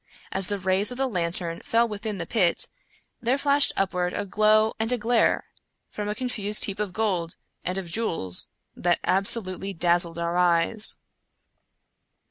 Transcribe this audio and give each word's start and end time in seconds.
As 0.31 0.47
the 0.47 0.57
rays 0.57 0.89
of 0.89 0.97
the 0.97 1.05
lanterns 1.05 1.61
fell 1.63 1.87
within 1.87 2.17
the 2.17 2.25
pit, 2.25 2.67
there 3.21 3.37
flashed 3.37 3.71
upward 3.77 4.15
a 4.15 4.25
glow 4.25 4.73
and 4.79 4.91
a 4.91 4.97
glare, 4.97 5.45
from 5.91 6.09
a 6.09 6.15
confused 6.15 6.65
heap 6.65 6.79
of 6.79 6.91
gold 6.91 7.35
and 7.63 7.77
of 7.77 7.85
jewels, 7.85 8.47
that 8.75 8.97
absolutely 9.03 9.73
dazzled 9.73 10.17
our 10.17 10.37
eyes. 10.37 10.97